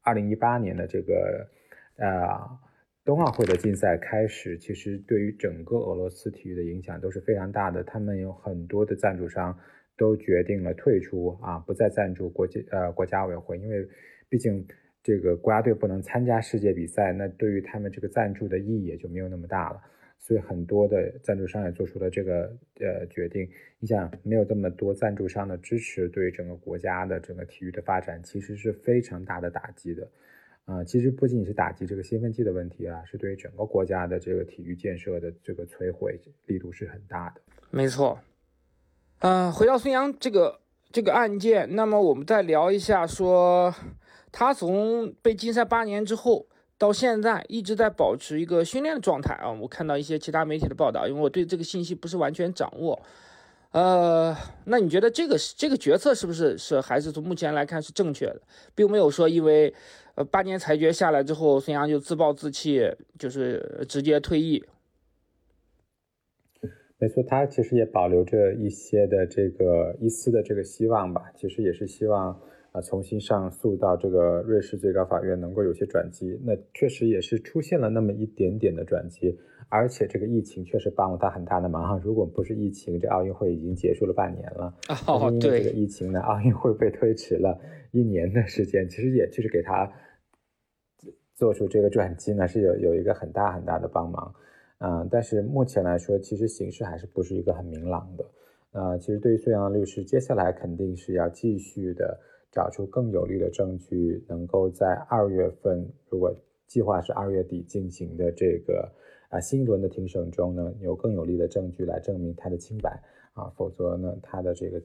[0.00, 1.46] 二零一八年的这个
[1.96, 2.58] 呃
[3.04, 7.84] 冬奥会的竞赛开始，其实对于整个俄罗斯体育的影响都是非常大的。
[7.84, 9.56] 他们有很多的赞助商
[9.96, 13.86] 都决定了退出啊，不再赞助国际呃国家奥委会，因为
[14.28, 14.66] 毕竟
[15.02, 19.80] 这个国家队不能参加世界比赛，那对于他们这个赞助的意义也就没有那么大了。
[20.18, 23.48] 所以很多的赞助商也做出了这个呃决定。
[23.80, 30.08] 你想，没有这么多赞助商的支持，对于整个国家的整个体育的发展其实是非常大的打击的。
[30.64, 37.40] 啊，其实不仅仅是打击这个兴奋剂的问题啊，是对于整个国家的这个体育建设的这个摧毁力度是很大的。
[37.72, 38.16] 没错。
[39.22, 40.60] 嗯，回到孙杨这个
[40.92, 43.74] 这个案件，那么我们再聊一下，说
[44.30, 46.46] 他从被禁赛八年之后。
[46.78, 49.48] 到现在一直在保持一个训练的状态啊！
[49.48, 53.00] 我看到一些其他媒体的报道，因为我对这个信息不是完全掌握。
[53.70, 58.42] 呃，那你觉得这个这个决策是不是是还是从目前来看是正确的，
[58.74, 59.72] 并没有说因为
[60.16, 64.64] 呃八年裁决下来之后，孙杨就自暴自弃，就是直接退役。
[67.02, 72.40] 没错，他其实也保留着一些的这个一丝的这个希望吧，其实也是希望。
[72.70, 79.38] 啊，重新上诉到这个瑞士最高法院能够有些转机，那确实也是出现了那么一点点的转机，
[79.68, 82.00] 而且这个疫情确实帮了他很大的忙。
[82.00, 84.74] 如果不是疫情，这奥运会已经结束了半年了。
[85.06, 87.60] 哦，对，这个疫情呢，奥运会被推迟了
[87.90, 89.92] 一年的时间，其实也就是给他
[91.34, 94.34] 做出这个转机呢，是有有一个很大很大的帮忙。
[94.82, 98.24] 啊，但是目前来说，其实形势还是不是一个很明朗的。
[98.72, 102.18] 呃，其实对于孙杨律师，接下来肯定是要继续的。
[102.54, 106.30] 找出更有力的证据，能够在二月份，如果
[106.66, 108.92] 计划是二月底进行的这个
[109.30, 114.78] 啊新一轮的庭审中呢，有更有力的证据来证明他的清白啊，否则呢，他的这个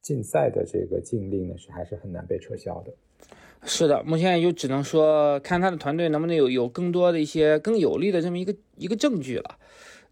[0.00, 2.92] 禁赛的这个禁令呢是还是很难被撤销的。
[3.64, 9.58] 是的，目前也就只能说看他的团队能不能有有更多的一些更有力的这么一个一个证据了。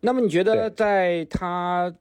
[0.00, 1.94] 那么你觉得在他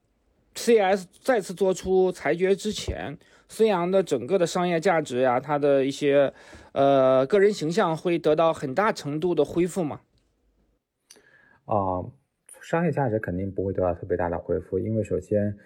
[0.54, 3.16] CS 再次做出裁决之前？
[3.48, 6.34] 孙杨的整个的商业价值呀，他的一些
[6.72, 10.00] 呃个人形象会得到很大程度的恢复吗？
[11.64, 12.02] 啊，
[12.60, 15.56] 商业价值肯定不会得到特别大的恢复，因为首先，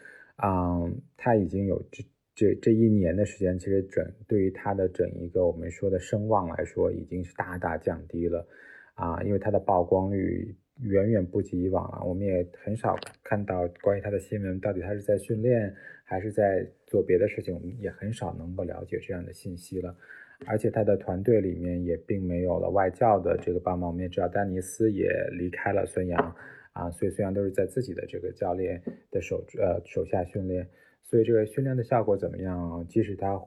[0.45, 2.05] 嗯，他已经有这
[2.41, 8.49] 这这一年的时间，其实整对于他的整一个我们说的声望来说，已经是大大降低了
[8.95, 15.75] 啊，因为他的曝光率远远不及以往了，我们也很少看到关于他的新闻，到底他是在训练。
[16.11, 19.97] 还是在做别的事情，我们也很少能够了解这样的信息了。
[20.45, 23.89] 而且他的团队里面也并没有了外教的这个帮忙。
[23.89, 26.35] 我们也知道丹尼斯也离开了孙杨
[26.73, 30.69] 啊，所以孙杨都是在自己的这个教练的手呃手下训练。
[31.11, 32.87] 所以这个训练的效果怎么样？
[32.89, 33.41] 即使他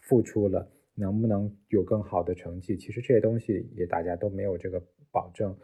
[0.00, 2.76] 付出了，能不能有更好的成绩？
[2.76, 5.54] 其实这些东西也大家都没有这个保证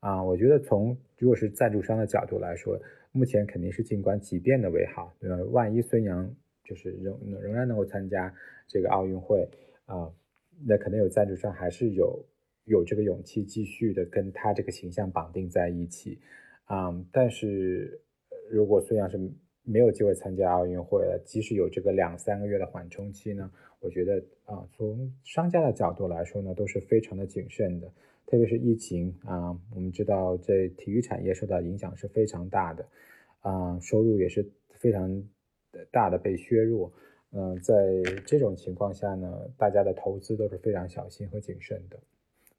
[0.00, 0.22] 啊。
[0.22, 2.78] 我觉得从如果是赞助商的角度来说。
[3.16, 5.36] 目前肯定是静观其变的为好，对吧？
[5.52, 6.34] 万一孙杨
[6.64, 8.34] 就是仍仍然能够参加
[8.66, 9.48] 这个奥运会
[9.86, 10.12] 啊，
[10.66, 12.26] 那可能有赞助商还是有
[12.64, 16.18] 有这个勇气继续的跟他这个形象绑定在一起
[16.64, 16.90] 啊。
[17.12, 18.00] 但是
[18.50, 19.16] 如果孙杨是
[19.64, 23.50] 没有机会参加奥运会了，即使有这个两三个月的缓冲期呢，
[23.80, 27.90] 我觉得啊，从商家的角度来说呢，都是非常的谨慎的。
[28.26, 32.86] 特别是疫情啊，我们知道这体育产业受到影响是非常大的，
[33.40, 35.22] 啊，收入也是非常
[35.90, 36.92] 大的被削弱。
[37.32, 37.74] 嗯，在
[38.26, 41.98] 这种情况下呢，大家的投资都是非常小心和谨慎的。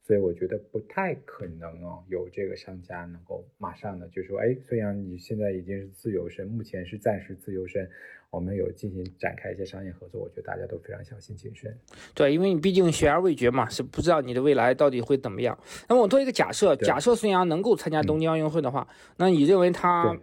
[0.06, 7.90] 所以我觉得不太可能哦，有这个商家能够马上的就说，哎，孙杨你现在已经是自由身，目前是暂时自由身，
[8.30, 10.22] 我们有进行展开一些商业合作。
[10.22, 11.76] 我觉得大家都非常小心谨慎。
[12.14, 15.58] 对，因为你毕竟悬而未决嘛，是不知道你的未来到底会怎么样。
[15.90, 18.88] 那么我做一个假设，假设孙杨能够参加东京奥运会的话，
[19.18, 20.16] 那你认为他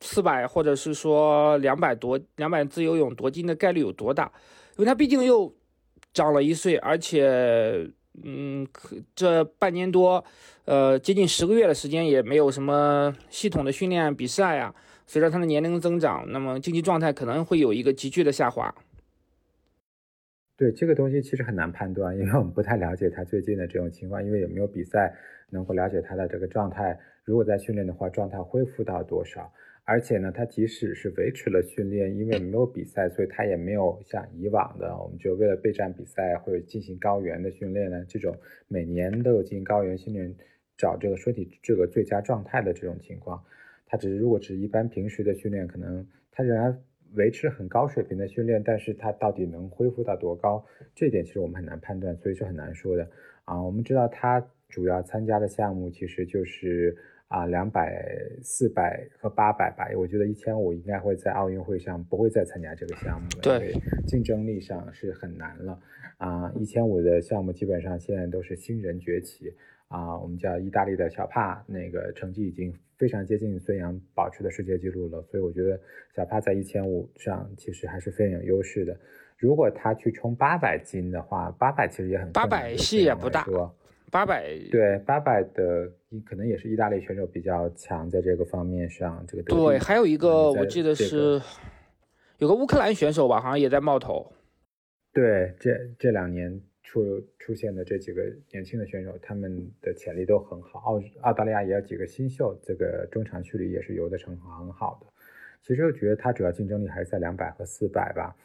[0.00, 4.32] 四百或者是说两百夺两百自由泳夺金的概率有多大？
[4.76, 5.54] 因为他毕竟又
[6.14, 7.90] 长了一岁，而且。
[8.24, 8.66] 嗯，
[9.14, 10.24] 这半年多，
[10.64, 14.74] 呃，接近十个月的时间，也没有什么系统的训练比赛啊。
[15.06, 18.74] 随着他的年龄增长，那么竞技状态可能会有一个急剧的下滑。
[20.56, 25.14] 对这个东西其实很难判断，因为我们不太了解他最近的这种情况，因为有没有比赛
[25.50, 26.98] 能够了解他的这个状态。
[27.24, 29.52] 如果在训练的话，状态恢复到多少？
[29.88, 40.34] 而且呢，他即使是维持了训练，因为没有比赛，所以他也没有像以往的，我们就为了备战比赛或者进行高原的训练呢，这种每年都有进行高原训练，
[40.76, 43.40] 找这个身体这个最佳状态的这种情况。
[43.86, 46.82] 他只是如果只一般平时的训练，可能他仍然
[47.14, 53.08] 维持很高水平的训练，但是他到底能恢复到多高，这点其实我们很难判断，所以是很难说的
[53.44, 53.62] 啊。
[53.62, 56.96] 我们知道他主要参加的项目其实就是。
[57.28, 58.04] 啊，两百、
[58.42, 63.74] 四百和八百吧，我觉得一千五应该会在奥运会上不会再参加这个项目了，对，
[64.06, 65.78] 竞争力上是很难了。
[66.18, 69.52] 啊，一千五的项目基本上现在都是新人崛起。
[69.88, 75.80] 啊，我们叫意大利的小帕，那个成绩已经非常接近孙杨保持的世界纪录了，所以我觉得
[76.12, 78.98] 小帕在一千五上其实还是非常有优势的。
[79.36, 83.46] 如果他去冲八百斤的话，八百其实也很八百戏也不大。
[84.10, 85.90] 八百对八百的，
[86.24, 91.40] 可能也是意大利选手比较强，在这个方面上，这个对，还有一个我记得是
[92.38, 94.32] 有个乌克兰选手吧，好像也在冒头。
[95.12, 100.78] 对，这这两年出出现的这几个年轻的选手，他们的潜力都很好。
[100.80, 105.06] 澳澳大利亚也有几个新秀，这个中长距离也是游的成很好的。
[105.62, 108.36] 其实我觉得他主要竞争力还是在两百和四百吧。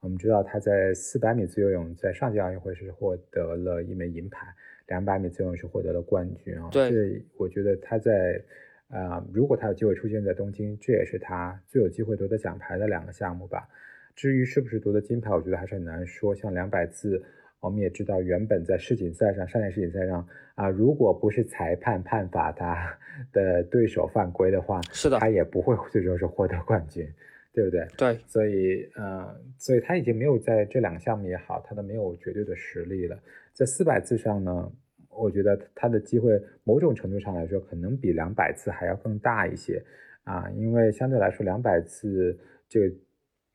[0.00, 4.46] 我们知道他在四百米自由泳在上届奥运会是获得了一枚银牌。
[4.88, 6.68] 两百米自由泳是获得了冠军啊！
[6.72, 8.42] 对，我觉得他在，
[8.88, 13.68] 啊，如果他有机会出现在东京，这也是他最有机会夺得奖牌的两个项目吧。
[14.16, 16.34] 至于是不是夺得金牌，我觉得还是很难说。
[16.34, 17.22] 像两百字，
[17.60, 22.98] 我们也知道，原本在世锦赛上，上届世锦赛上啊，如果不是裁判判罚他
[23.32, 27.06] 的对手犯规的话，是的，他也不会 最终是获得冠军，
[27.52, 27.86] 对不对？
[27.96, 33.16] 对，所以，呃，所以他已经没有在这两个项目也好，他都没有绝对的实力了。
[33.58, 34.72] 在四百字上呢，
[35.08, 39.82] 我觉得他的机会某种程度上来说，可能比两百字还要更大一些
[40.22, 42.94] 啊，因为相对来说两百字这个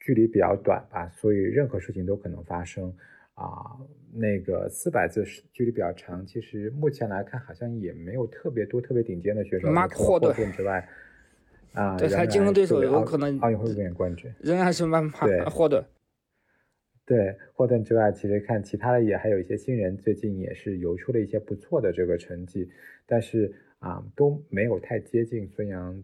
[0.02, 2.94] 距离比较短吧，所以任何事情都可能发生
[3.36, 3.80] 啊。
[4.12, 10.86] 那个四百字距离比较长，其实目前来看好像也没有特别多特别顶尖的选手，马克霍顿之外
[11.72, 15.82] 啊，对他竞争对手有可能奥运会冠军，仍然是曼帕霍顿。
[17.06, 22.70] 对霍顿之外，其实看其他的也还有一些新人，最近也是游出了一些不错的这个成绩，
[23.06, 26.02] 但是啊都没有太接近孙杨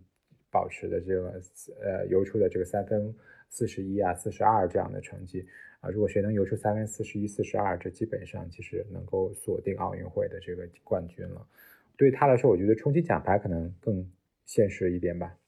[0.52, 1.42] 保持的这个
[1.82, 3.16] 呃游出的这个三分
[3.48, 5.46] 四十一啊四十二这样的成绩
[5.80, 5.90] 啊。
[5.90, 11.48] 如果谁能游出三分四十一四十二，这基本上其实能够锁定奥运会的这个冠军了。
[11.96, 14.06] 对他来说，我觉得冲击奖牌可能更
[14.46, 15.38] 现实一点吧。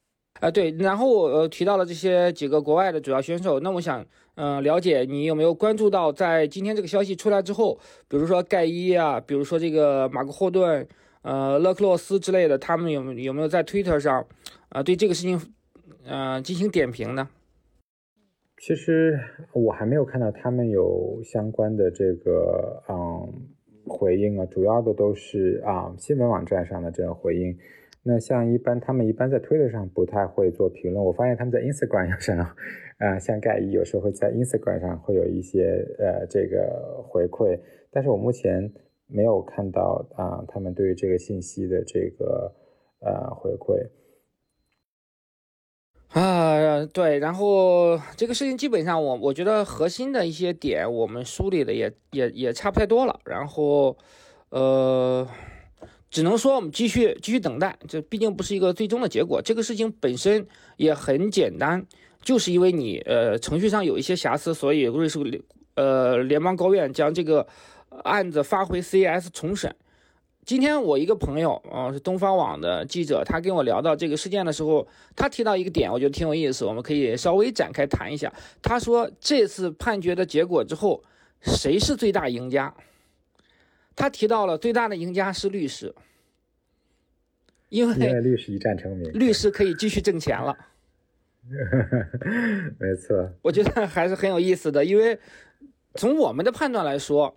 [0.41, 7.77] 啊，对，然后我呃提到了这些几个国外的主要选手，那我想，嗯，了解你有没有关注到，在今天这个消息出来之后，
[8.08, 10.88] 比如说盖伊啊，比如说这个马克霍顿，
[11.21, 14.25] 呃，勒克洛斯之类的，他们有有没有在 Twitter 上，
[14.69, 15.39] 啊，对这个事情，
[16.08, 17.30] 呃，进行点评呢？
[18.58, 19.19] 其实
[19.54, 23.32] 我还没有看到他们有相关的这个嗯
[23.86, 27.56] 回应啊，主要的都是啊新闻网站上的这个回应。
[28.04, 31.06] 那像一般，他们一般在推特上不太会做评论。
[31.06, 32.36] 我发现他们在 Instagram 上，
[32.98, 37.60] 啊， 像盖伊有时候会在 Instagram 上会有一些呃这个回馈，
[37.92, 38.74] 但是我目前
[39.06, 42.52] 没有看到啊他们对于这个信息的这个
[43.02, 43.88] 呃回馈。
[46.10, 53.96] 啊，对，然后这个事情基本上我我觉得核心的一些点我们梳理的也也也差不太多了，然后
[54.50, 55.28] 呃。
[56.12, 59.41] 只能说我们继续继续等待，这毕竟不是一个最终的结果。
[59.41, 60.45] 这个事情本身
[60.76, 61.84] 也很简单，
[62.21, 65.43] 就是因为你呃程序上有一些瑕疵，所以瑞士
[65.76, 67.47] 呃联邦高院将这个
[68.04, 69.74] 案子发回 CES 重审。
[70.43, 78.34] 今天我一个朋友啊是东方网的记者，他跟我聊到这个事件的时候，他提到一个点，我觉得挺有意思，我们可以稍微展开谈一下。
[78.62, 81.02] 他说这次判决的结果之后，
[81.41, 82.74] 谁是最大赢家？
[84.02, 85.94] 他提到了最大的赢家是律师，
[87.70, 90.58] 因为律师一战成名，律师可以继续挣钱了。
[92.80, 95.20] 没错，我觉得还是很有意思的，因为
[95.93, 97.36] 从我们的判断来说，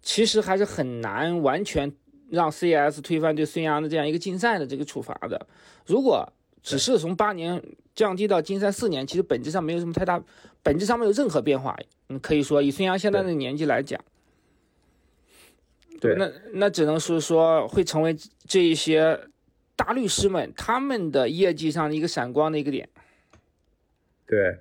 [0.00, 1.92] 其实还是很难完全
[2.30, 5.46] 让 CES 推翻对孙杨的这样一个禁赛的这个处罚的。
[5.84, 6.26] 如果
[6.62, 7.62] 只是从八年
[7.94, 10.18] 降低到禁赛四年，其实本质上没有什么太大，
[10.62, 11.76] 本质上没有任何变化。
[12.08, 14.00] 嗯，可以说以孙杨现在的年纪来讲。
[16.00, 18.16] 对，那那只能是说会成为
[18.46, 19.18] 这一些
[19.74, 22.88] 大律师们他们的业绩上的一个闪光的一个点。
[24.26, 24.56] 对，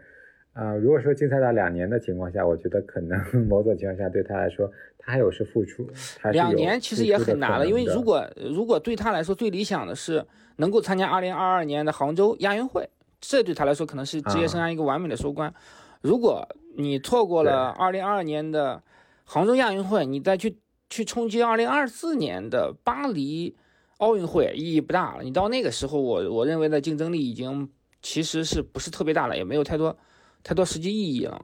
[0.53, 5.89] 啊，如果说竞赛到两年的情况下，我觉得可能某种情况下对他来说，他还有是付出。
[6.31, 10.25] 两年其实也很难了，因为如果如果对他来说最理想的是
[10.57, 15.53] 能够参加二零二二年的杭州亚运会，这对他来说可能是职业生涯一个完美的收官。
[16.01, 18.81] 如果你错过了二零二二年的
[19.23, 20.57] 杭州亚运会，你再去
[20.89, 23.55] 去冲击二零二四年的巴黎
[23.97, 25.23] 奥运会，意义不大了。
[25.23, 27.69] 你到那个时候，我我认为的竞争力已经。
[28.01, 29.97] 其实是不是特别大了，也没有太多
[30.43, 31.41] 太多实际意义了。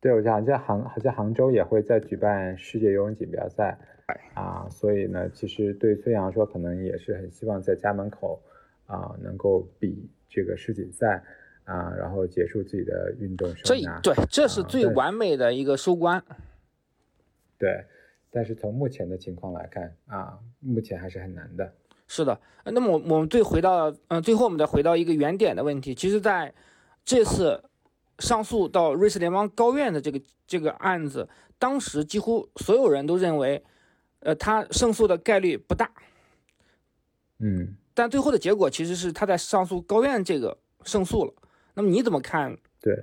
[0.00, 3.76] 对，我想在杭，好像杭州也会在举办世界游泳锦标赛
[4.34, 8.40] 啊，所以呢，其实对孙杨说，可能也是很希望在家门口
[8.86, 11.20] 啊，能够比这个世锦赛
[11.64, 14.00] 啊，然后结束自己的运动生涯。
[14.00, 16.22] 这对，这是最完美的一个收官。
[17.60, 17.84] 对，
[18.30, 21.72] 但是从目前的情况来看啊，目前还是很难的。
[22.08, 25.94] 是的，那么我我们最回到，嗯，最后我们再回到一个原点的问题。
[25.94, 26.52] 其实，在
[27.04, 27.62] 这次
[28.18, 33.62] 上诉到瑞士联邦高院的这个这个案子，当时几乎所有人都认为，
[34.20, 35.92] 呃，他胜诉的概率不大。
[37.38, 41.32] 嗯，但最后的结果其实是他在上诉高院这个胜诉了。
[41.74, 42.58] 那么你怎么看？
[42.80, 42.96] 对，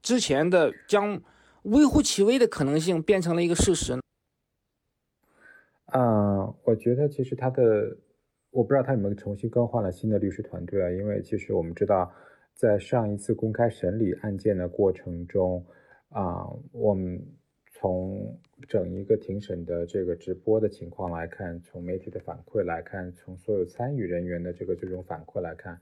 [0.00, 1.20] 之前的将
[1.66, 3.92] 微乎其微的可能性变成了一个事实？
[5.86, 7.96] 啊，我觉得其实他的。
[8.50, 10.90] 我不知道他有没有重新更换了新的律师团队啊？
[10.90, 12.10] 因为其实我们知道，
[12.54, 15.62] 在上一次公开审理案件的过程中，
[16.08, 17.22] 啊，我们
[17.70, 18.34] 从
[18.66, 25.78] 整一个庭审的这个直播的情况来看，从媒体的反馈来看，从所有参与人员的这个这种反馈来看，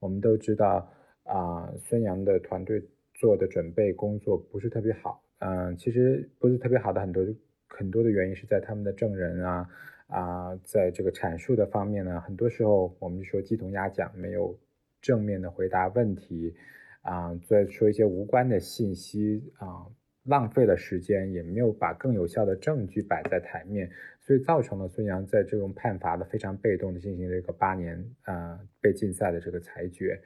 [0.00, 0.90] 我们都知道
[1.22, 2.82] 啊，孙杨的团队
[3.14, 5.22] 做的准备工作不是特别好。
[5.38, 7.24] 嗯，其实不是特别好的很多
[7.68, 9.68] 很多的原因是在他们的证人啊。
[10.08, 14.56] 啊，在这个阐述的方面呢，很多时候我们就说鸡同鸭讲，没有
[15.00, 16.54] 正面的回答问题，
[17.02, 19.84] 啊，在说一些无关的信息，啊，
[20.22, 30.20] 浪费了时间，也没有把更有效的证据摆在台面，所以造成了孙杨在这种判罚的非常被动的进行了一个八年啊被禁赛的这个裁决，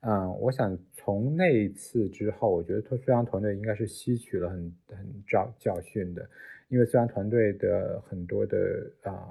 [0.00, 6.26] 嗯，我想从那一次之后，我觉得孙杨团队应该是吸取了很很教教训的。
[6.68, 9.28] 因为虽然团队的很多的啊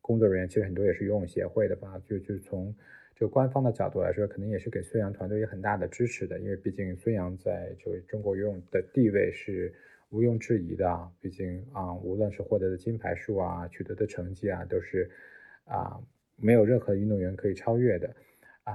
[0.00, 2.74] 工作人员，其实很多也是游泳协会的吧，就就是从
[3.14, 6.40] 就官方的角度来说，可能也是给孙杨团队有很大的支持的。
[6.40, 9.72] 因为毕竟孙杨在就中国游泳的地位是
[10.08, 15.08] 毋庸置疑的，毕竟啊，无论是获得的金牌数啊，取得的成绩啊，都是
[15.66, 16.00] 啊
[16.36, 18.12] 没有任何运动员可以超越的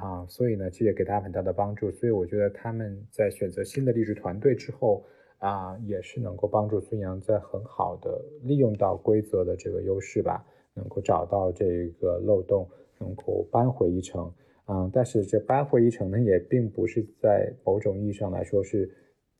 [0.02, 1.92] 啊，所以呢，其实也给他很大的帮助。
[1.92, 5.04] 所以我觉得他们在选择新的励志团队之后。
[5.38, 10.44] 啊，也是能够帮助孙杨在很好的利用到规则的这个优势吧，
[10.74, 12.68] 能够找到这个漏洞，
[12.98, 14.32] 能够扳回一城。
[14.64, 18.90] 啊，但是这扳回一城呢，也并不是在某种意义上来说是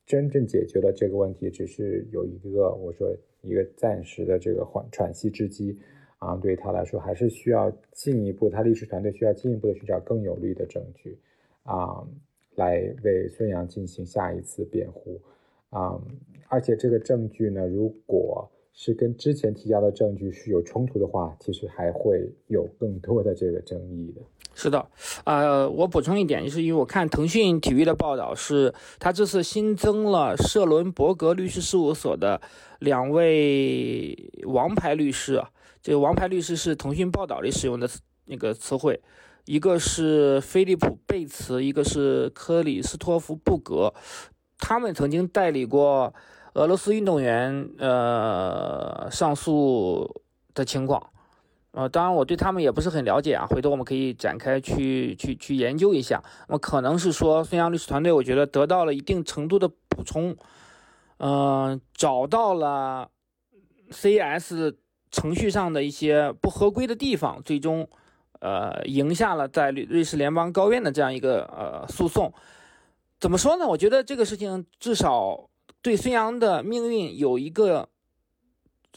[0.04, 5.76] 真正解决了这个问题，只是有一个我说一个暂时的这个缓喘息之机。
[6.26, 11.16] 啊，对于他来说，还是需要进一步，他律师团队需要进一步的寻找更有力的证据，
[11.62, 12.02] 啊，
[12.56, 15.20] 来为孙杨进行下一次辩护。
[15.70, 16.00] 啊，
[16.48, 24.20] 而且这个证据呢，如果是跟之前提交的证据是有冲突的话，其实还会有更多的这个争议的。
[24.54, 24.86] 是的，
[25.24, 32.40] 呃，我补充一点，就是因为我看腾讯体育的报道，是他这次新增了舍伦伯格律师事务所的
[32.78, 35.42] 两位王牌律师。
[35.86, 37.88] 这个王牌律师是腾讯报道里使用的
[38.24, 39.00] 那个词汇，
[39.44, 43.94] 一个是菲利普贝茨，一个是克里斯托弗布格。
[44.58, 46.12] 他们曾经代理过
[46.54, 50.22] 俄罗斯运动员，呃，上诉
[50.54, 51.10] 的情况，
[51.70, 56.20] 呃，当然我对他们也不是很了解啊，回头我们可以展开去去去研究一下。
[56.48, 60.36] 那么可能是说孙杨律师团队，我觉得得到了一定程度的补充，
[61.18, 63.08] 嗯，找到了
[63.92, 64.74] CS
[65.16, 67.88] 程序上的一些不合规的地方，最终，
[68.40, 72.30] 呃，赢下了在瑞士联邦高院的这样一个呃诉讼。
[73.18, 73.66] 怎么说呢？
[73.66, 75.48] 我觉得这个事情至少
[75.80, 77.88] 对孙杨的命运有一个，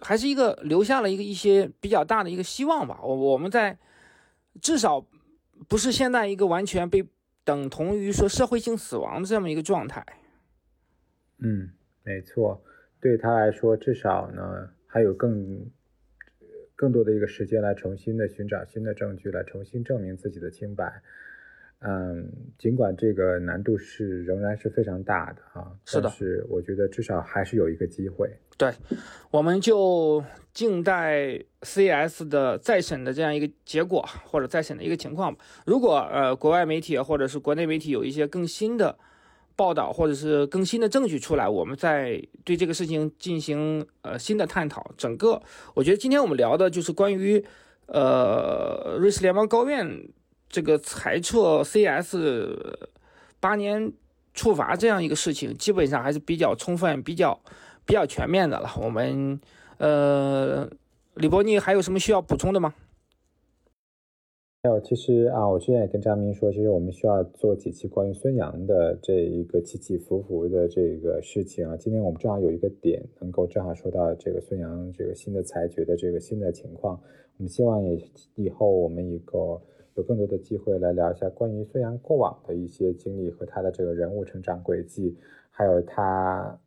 [0.01, 2.99] 还是一个留下了一个一些比较大的一个希望吧。
[3.01, 3.79] 我我们在
[4.61, 5.05] 至少
[5.69, 7.07] 不是现在一个完全被
[7.45, 10.05] 等同于说社会性死亡的这么一个状态。
[11.37, 11.71] 嗯，
[12.03, 12.61] 没错，
[12.99, 15.65] 对他来说，至少呢还有更
[16.79, 21.01] 更多的一个时间来重新的寻找新的证据，来重新证明自己的清白。
[21.79, 28.29] 嗯，尽管这个难度是仍然是非常大的啊，是的，是我觉得至少还是有一个机会。
[28.57, 28.71] 对，
[29.29, 30.23] 我们就
[30.53, 35.35] 静待 CS 的再审的这样一个结果或者再审的一个情况。
[35.65, 38.97] 如果呃国外媒体或者是国内媒体有一些更新的
[39.59, 44.89] 报道或者是更新的证据出来，我们再对这个事情进行呃新的探讨。
[44.95, 45.41] 整个
[45.73, 47.43] 我觉得今天我们聊的就是关于
[47.87, 50.07] 呃瑞士联邦高院
[50.47, 52.15] 这个裁撤 CS
[53.41, 53.91] 八年
[54.33, 57.37] 处罚这样一个事情，基本上还是比较充分、比较
[57.85, 58.71] 比较全面的了。
[58.81, 59.41] 我们。
[59.79, 60.69] 呃，
[61.13, 62.73] 李博，尼还有什么需要补充的吗？
[64.61, 71.77] 还有，其实啊，我之前也跟张明说，其实我们需要做几期关于孙杨的这一个起起伏伏的这个事情啊。
[71.77, 76.99] 今天我们正好有一个点能够正好说到这个孙杨这个新的裁决的这个新的情况。
[77.37, 77.97] 我们希望也
[78.35, 79.61] 以后我们一个
[79.95, 85.15] 有更多的机会来聊一下关于孙杨过往的一些经历和他的这个人物成长轨迹，
[85.51, 86.59] 还有他。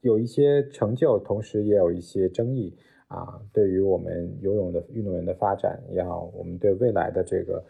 [0.00, 2.72] 有一些成就，同时也有一些争议
[3.08, 3.40] 啊。
[3.52, 7.62] 对于我们游泳的运动员的发展也好，我们对未来的这个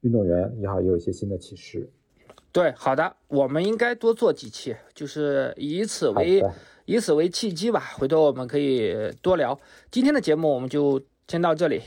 [0.00, 1.88] 运动员也好，也有一些新的启示。
[2.52, 6.42] 对，好的，我们应该多做几期，就是以此为
[6.86, 7.80] 以此为契机吧。
[7.98, 9.58] 回头我们可以多聊。
[9.90, 11.82] 今天的节目我们就先到这里。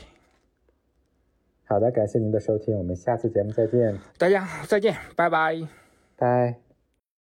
[1.64, 3.98] 好的，感谢您的收听，我们下次节目再见。
[4.18, 5.68] 大家再见，拜拜，
[6.16, 6.69] 拜。